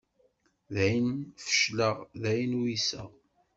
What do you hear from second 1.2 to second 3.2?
fecleɣ, dayen uyseɣ.